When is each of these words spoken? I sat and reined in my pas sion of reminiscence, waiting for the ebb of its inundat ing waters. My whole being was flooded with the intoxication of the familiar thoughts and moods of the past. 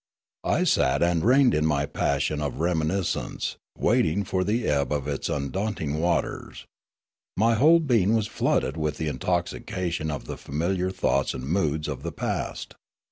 I 0.47 0.63
sat 0.63 1.03
and 1.03 1.23
reined 1.23 1.53
in 1.53 1.63
my 1.67 1.85
pas 1.85 2.23
sion 2.23 2.41
of 2.41 2.59
reminiscence, 2.59 3.57
waiting 3.77 4.23
for 4.23 4.43
the 4.43 4.67
ebb 4.67 4.91
of 4.91 5.07
its 5.07 5.29
inundat 5.29 5.79
ing 5.79 5.99
waters. 5.99 6.65
My 7.37 7.53
whole 7.53 7.79
being 7.79 8.15
was 8.15 8.25
flooded 8.25 8.77
with 8.77 8.97
the 8.97 9.07
intoxication 9.09 10.09
of 10.09 10.25
the 10.25 10.37
familiar 10.37 10.89
thoughts 10.89 11.35
and 11.35 11.45
moods 11.45 11.87
of 11.87 12.01
the 12.01 12.11
past. 12.11 12.73